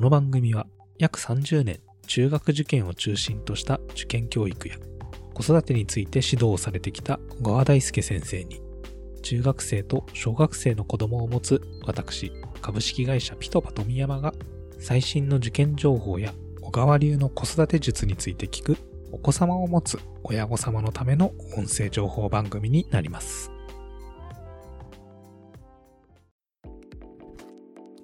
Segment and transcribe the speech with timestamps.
[0.00, 0.66] この番組は
[0.98, 4.76] 約30年中学受験を中心とした受験教育や
[5.34, 8.62] 子育てについて指導をされてきた小川大輔先生に
[9.20, 12.32] 中学生と小学生の子供を持つ私
[12.62, 14.32] 株式会社ピトパ富山が
[14.78, 16.32] 最新の受験情報や
[16.62, 18.78] 小川流の子育て術について聞く
[19.12, 23.52] お子様を持つ親御様のための音声情報番組になります。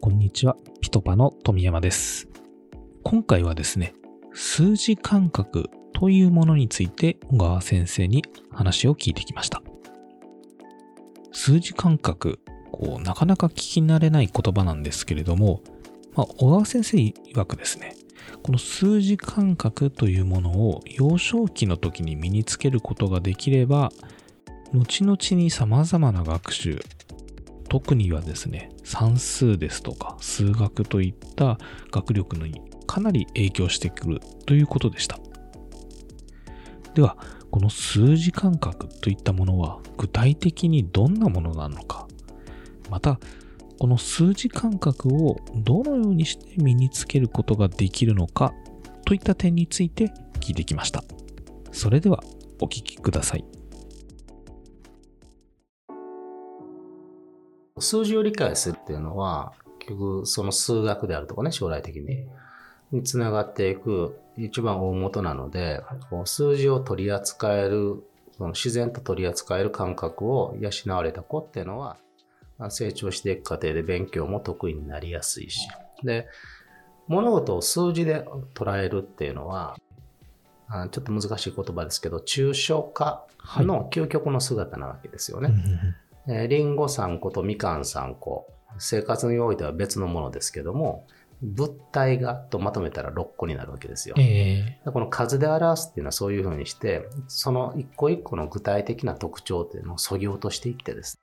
[0.07, 0.57] こんにちは、
[0.97, 2.27] トパの富山です。
[3.03, 3.93] 今回はですね、
[4.33, 9.63] 数字感覚というものについて小川先生に話を聞いてきました。
[11.33, 12.41] 数字感覚、
[12.73, 15.61] こう、なかなか聞き慣れない言葉なんですけれども、
[16.15, 17.95] まあ、小川先生曰くですね、
[18.43, 23.93] この数字感覚というものを幼少期の時に身につけることができれば、
[24.73, 26.81] 後々に様々な学習、
[27.69, 31.59] 特にはですね、算数ですとか数学といった
[31.91, 35.19] 学力にかなり影響してくるということでした。
[36.95, 37.17] では、
[37.51, 42.07] この数字感覚といったものは具体的にどんなものなのか、
[42.91, 43.19] また、
[43.79, 48.55] この数字感覚をどのようにして身につけることができるのか
[49.05, 50.07] といった点について
[50.41, 51.05] 聞いてきました。
[51.73, 52.23] それでは
[52.61, 53.56] お聞きください。
[57.79, 62.27] 数字を理解するっていうのは、結局その数学であるとかね、将来的に、
[62.93, 68.03] につながっていく一番大元なので、こう数字を取り扱える、
[68.37, 71.97] その自然と取り扱える感覚を養われた子っていうのは、
[72.59, 75.69] まあ成長していく過程で勉強も得意になりやすいし、
[76.03, 76.29] で、
[77.09, 79.77] 物事を数字で捉えるっていうのは、
[80.69, 83.27] あちょっと難しい言葉ですけど、抽象化
[83.59, 85.51] の究極の姿なわけですよね。
[86.29, 88.47] えーリンゴ3個とみかん3個、
[88.79, 91.07] 生活においては別のものですけども、
[91.43, 94.15] 物体がとまとめたら6個になるわけですよ。
[94.19, 101.21] えこの数で表すっていうのはそういうふうにして、その一個一個の具体的な特徴っていうのを削ぎ落としていってです。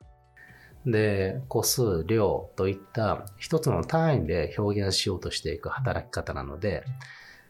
[0.85, 6.83] で、個数、量といった一つの単位で表現しようとしていく働き方なので、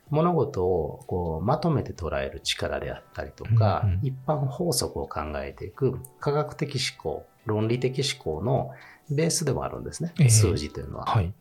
[0.09, 8.71] 物事をこうまとめて捉える力であったりとか、うんうん一般法則を考えていく科学的思考、論理的思考の
[9.09, 11.05] ベースでもあるんですね、ええ数字というのは。
[11.05, 11.33] はい。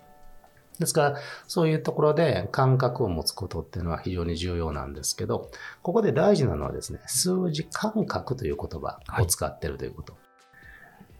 [0.78, 5.50] ですから、そういうところで感覚を持つことっていうのは非常に重要なんですけど、
[5.82, 10.16] ここで大事なのはですね、数字感覚という言葉を使ってるということ。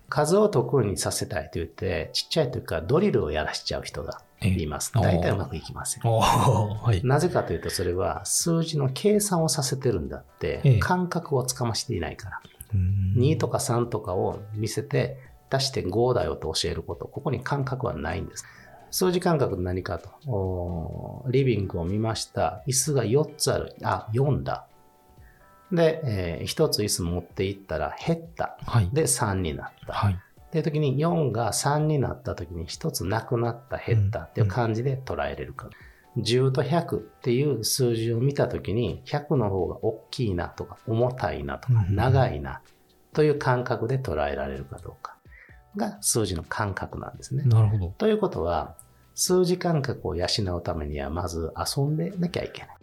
[0.08, 4.92] 数を得意にさせたいと言って、ちっちゃい時からドリルをやらしちゃう人がいます。
[4.94, 6.02] ええ大体うまくいきません。
[6.02, 7.00] はい。
[7.02, 12.40] なぜかというと、それは数字の計算をさせてるんだって、ええ感覚をつかましていないから。
[12.74, 15.18] うん2とか3とかを見せて、
[15.50, 18.44] 足して5だよと教えること、ここに感覚はないんです。
[18.90, 21.24] 数字感覚何かと。
[21.30, 22.62] リビングを見ました。
[22.66, 23.74] 椅子が4つある。
[23.82, 24.66] あ、4だ。
[25.72, 28.58] で、え1つ椅子持っていったら減った。
[28.66, 28.90] はい。
[28.92, 29.94] で、3になった。
[29.94, 30.14] はい。
[30.14, 35.70] っていう時に4が3になった時に1つなくなった、減ったっていう感じで捉えれるか。
[36.18, 42.60] 10と100っていう数字を見た時に100の方が大きいなとか重たいなとかうん長いな
[43.12, 45.16] という感覚で捉えられるかどうか
[45.76, 47.44] が数字の感覚なんですね。
[47.44, 47.94] なるほど。
[47.96, 48.76] ということは
[49.14, 52.76] 数字感覚を養うためにはまず遊んでなきゃいけない。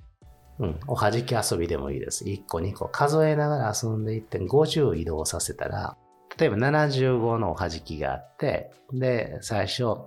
[0.60, 2.26] うん、おはじき遊びでもいいです。
[2.26, 5.96] 1個2個数えながら遊んでいって50移動させたら
[6.40, 9.98] 例えば75のおはじきがあって、で、最初、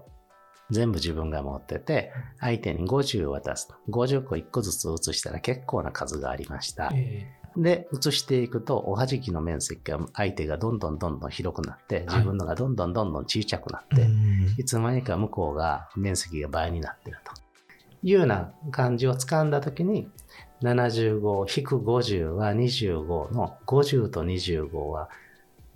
[0.72, 3.74] 全部自分が持ってて、相手に50を渡すと。
[3.90, 6.90] 50個1個ずつ移したら結構な数がありました。
[6.94, 17.32] えで、移していくと、おはじきの面積が、相手がどんどんどんどん広くなって、自分のがどんどんどんどん小さくなって、ーうんいつの間にか向こうが面積が倍になってると
[18.02, 20.08] いうような感じを掴んだときに、
[20.62, 25.10] 75-50は25の50と25は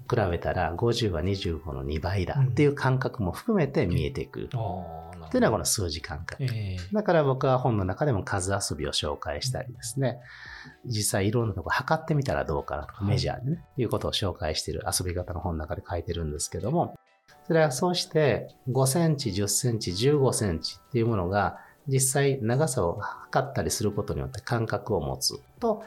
[0.09, 4.45] 比べたら50は25の2倍だっていう感覚も含めて見えていく。
[5.27, 6.45] っていうのはこの数字感覚。
[6.45, 10.21] えだから僕は本の中でも数遊びを紹介したりですね、
[10.85, 16.97] 実際いろんなとこ測ってみたらどうかなとか、はいメジャーでね、いうことを紹介している遊び方の本の中で書いてるんですけども、
[17.47, 25.83] それはそうして5センチ、10センチ、15センチっていうものが実際長さを測ったりすることによって感覚を持つと、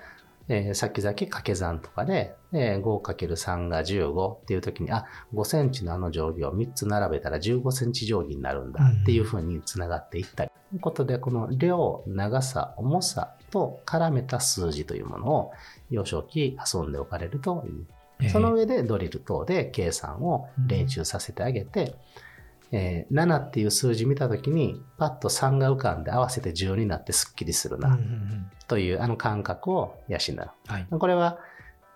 [0.50, 10.52] えー先々掛け算とかで、えー 5×3 が15っていう時に、あ、5センチのあの定規を3つ並べたら15センチ定規になるんだっていうふうにつながっていったり。
[10.72, 15.52] ということで、この量、長さ、重さと絡めた数字というものを
[15.90, 17.86] 幼少期遊んでおかれるといい。
[18.22, 21.96] えその上でドリル等で計算を練習させてあげて、
[22.72, 30.72] えー7っていう数字見たときに、パッと3が浮かんで合わせて10になってすっきりするな、うんというあの感覚を養う。
[30.72, 30.88] はい。
[30.90, 31.40] これは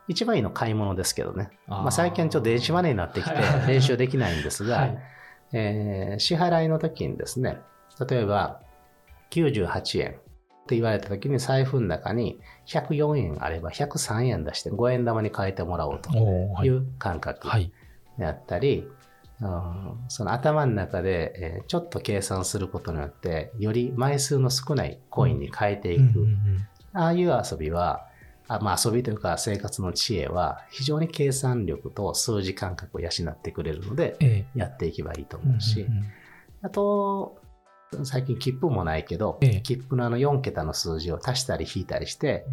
[0.08, 1.52] 一番いいの買い物ですけどね。
[1.68, 4.98] まあ、最近ちょっと電子マネーになってきてはい 練習できないんですが、はい。
[5.54, 7.60] えー支払いの時にですね、
[8.10, 8.62] 例えば
[9.30, 10.14] 98円っ
[10.66, 16.10] て言われた時に財布の中に104円あれば103円出して5円玉に変えてもらおうと
[16.64, 17.72] いいう感覚はい。
[18.18, 18.92] であったり、う
[19.42, 26.28] んその頭の中で、えーちょっと計算することによってより枚数の少ないコインに変えていく、
[26.94, 28.08] ああいう遊びは、
[28.48, 35.88] あまあ、遊びというか生活の知恵は非常に計算力と数字感覚を養ってくれるので、えやっていけばいいとえ思うし、
[36.62, 37.38] あと、
[38.04, 39.62] 最近切符もないけど、ええ。
[39.62, 42.46] 切符のあの4桁の数字を足したり引いたりして、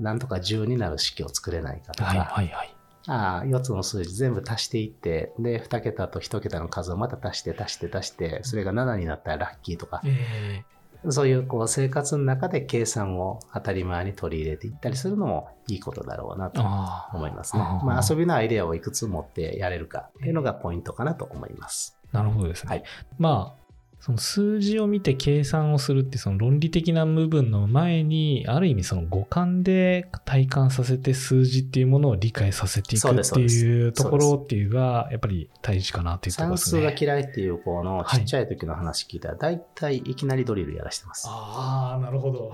[0.00, 2.74] なんとか10になる式を作れないかとか、はいはいはい。
[3.06, 10.64] ああ4つの数字全部足していって、で、2桁と1桁の数をまた足して足して足して、それが7になったらラッキーとか、え
[11.08, 17.16] そういうこう生活の中で計算を当たり前に取り入れていったりするのもいいことだろうなえと。
[17.16, 17.62] 思いますね。
[17.62, 21.96] ああまあ遊びのアイデアをいくつ持ってやれるかっていうのがポイントかなと思います。
[22.12, 22.70] なるほどですね。
[22.70, 22.82] はい
[23.18, 23.59] まあ、
[24.00, 36.92] その数字を見て計算をするってその論理的な部分の前に、ある意味その五感で体感させて数字っていうものを理解させていくっていうところっていうが、やっぱり大事かなっていうところ算数ですね。
[36.92, 41.26] が嫌いっていう子のはいちっちゃい時の話聞いたら、大体いきなりドリルやらしてます。
[41.28, 42.50] ああ、なるほど。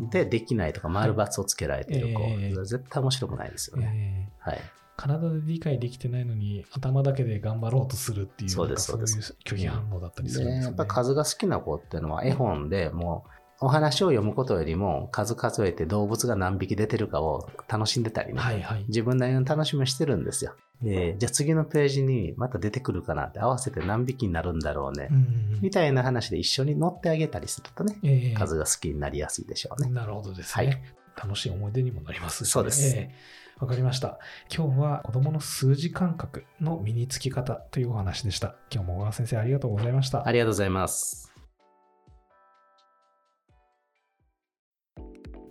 [0.00, 3.92] うんで、できないとか丸×をつけられてる子、ええ絶対面白くないですよね。
[3.94, 4.60] ええはい。
[4.96, 10.76] 体で理解できてないのに頭だけで頑張ろうとするっていうそうですそうですいう拒否反応だったりすでるんですよね。
[10.78, 18.84] やっぱ数が好きな子っていうのは絵本でもうお話を読むことよりも数数えて動物が何匹出てるかを楽しんでたりね、はいはい。
[18.88, 20.54] 自分なりの楽しみをしてるんですよ。
[20.82, 29.88] でじゃあ次のページにまた出てくるかなって合わせて何匹になるんだろうね、うんうんみたいな話で一緒に乗ってあげたりするとね、ええ数が好きになりやすいでしょうね。
[29.88, 30.66] なるほどですね。
[30.66, 30.82] はい
[31.16, 34.18] 楽しい思い出にもなりますそうですええわかりました。
[34.54, 38.54] 今日は子供の数字感覚の身につき方というお話でした。
[38.70, 40.28] 今日も小川先生ありがとうございました。
[40.28, 41.32] ありがとうございます。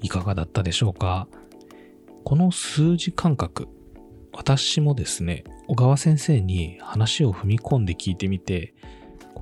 [0.02, 1.28] いかがだったでしょうか？
[2.24, 3.68] この数字感覚、
[4.34, 8.76] 私もですね、小川先生に話を踏み込んで聞いてみて、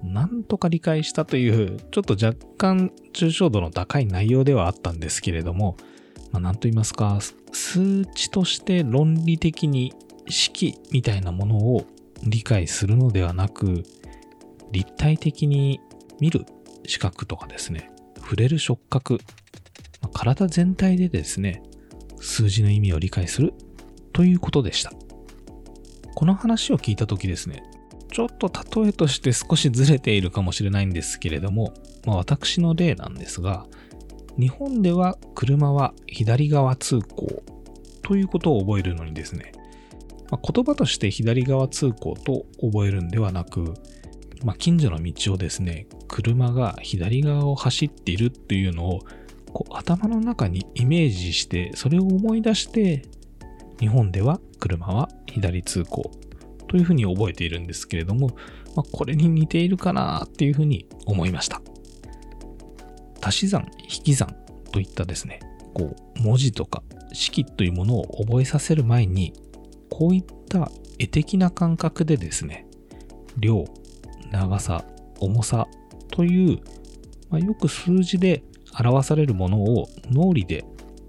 [0.04, 5.76] なんとか理解したという、ちょっと若干抽象度の高い内容ではあったんですけれども、
[6.34, 7.20] まあ、なんと言いますか、
[7.52, 9.94] 数値として論理的に
[10.28, 11.86] 式みたいなものを
[12.24, 13.84] 理解するのではなく、
[14.72, 15.80] 立体的に
[16.20, 16.46] 見る
[16.88, 19.20] 視覚とかですね、触れる触覚、
[20.02, 21.62] まあ体全体でですね、
[22.20, 23.54] 数字の意味を理解する
[24.12, 24.92] ということでした。
[26.16, 27.64] この話を聞いたときですね、
[28.12, 28.52] ちょっと
[28.82, 31.74] 例えとして少しずれているかもしれないんですけれども、
[32.06, 33.68] まあ、私の例なんですが、
[34.38, 37.44] 日本では車は左側通行
[38.02, 39.52] ということを覚えるのにですね、
[40.32, 43.74] まあ言葉として左側通行と覚えるんではなく、
[44.44, 49.00] まあ、近所の道をですね、車が左側を走っているっていうのを
[49.54, 53.04] こう頭の中にイメージして、それを思い出して、
[53.80, 56.12] 日本では車は左通行
[56.68, 58.30] というふうに覚えているんですけれども、
[58.76, 61.62] まあ、これに似ているかなっていうふうに思いました。
[63.24, 64.36] 足し算、引き算
[64.72, 65.40] といったですね、
[65.74, 69.34] こう文字とか式というものを覚えさせる前に、
[69.90, 72.68] こういった絵的な感覚でですね、
[73.38, 73.66] 量、
[74.32, 74.84] 長さ、
[75.20, 75.68] 重さ
[76.12, 76.60] という、
[77.30, 78.44] まあ、よく数字で
[78.80, 80.66] 表されるものを脳裏で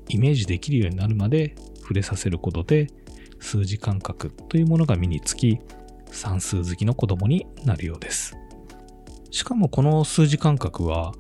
[0.09, 2.89] イメージできるようになるまで触れさせることで
[3.41, 5.59] 数字感覚というものが身につき
[6.11, 8.37] 算数好きの子供になるようです。
[9.31, 11.13] しかもこの数字感覚は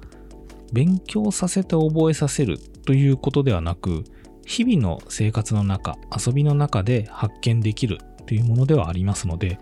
[0.75, 4.02] 勉強させて覚えさせるということではなく
[4.45, 9.61] 日々の生活の中遊びの中で発見できるというものではありますので、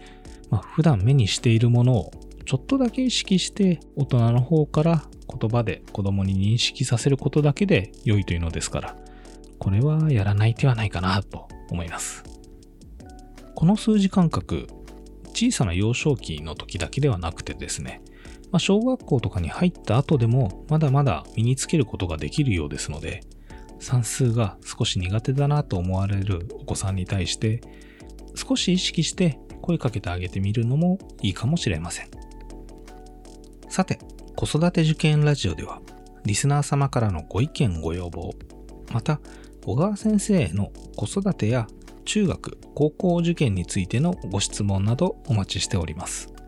[0.50, 2.10] まあ、普段目にしているものを
[2.46, 8.96] ちょっとだけ意識して大人の方から言葉で子供に認識させることだけで良いというのですから、
[9.58, 12.24] これはやらない手はないかなと思います。
[13.54, 14.66] この数字感覚、
[15.34, 18.02] 小さな幼少期の時だけではなくてですね、
[18.52, 23.22] まあ、小学校とかに入った後でもまだまだ身につけることができるようですので、
[23.80, 27.62] 算数が少し苦手だなと思われるお子さんに対して、
[28.34, 32.10] 少し意識して声かけてあげてみるのもいいかもしれません。
[33.70, 33.98] さて、
[34.36, 35.80] 子育て受験ラジオでは、
[36.26, 38.34] リスナー様からのご意見ご要望、
[38.92, 39.20] また、
[39.64, 41.66] 小川先生への子育てや
[42.04, 46.41] 中学、高校受験についてのご質問などお待ちしております。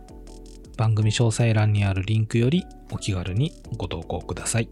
[0.76, 4.68] 番組詳細欄にあるリンクよりお気軽にご投稿ください。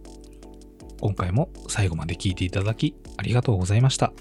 [1.00, 4.12] 今回も最後まで聞いていただきありがとうございました。